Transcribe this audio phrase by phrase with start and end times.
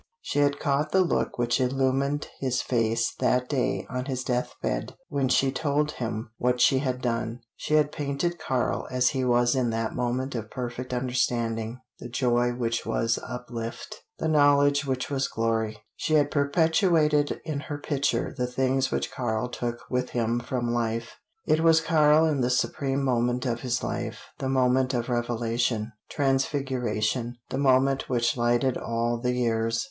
[0.19, 4.95] She had caught the look which illumined his face that day on his death bed
[5.09, 7.41] when she told him what she had done.
[7.55, 12.51] She had painted Karl as he was in that moment of perfect understanding the joy
[12.55, 15.77] which was uplift, the knowledge which was glory.
[15.97, 21.17] She had perpetuated in her picture the things which Karl took with him from life.
[21.45, 27.37] It was Karl in the supreme moment of his life the moment of revelation, transfiguration,
[27.51, 29.79] the moment which lighted all the years.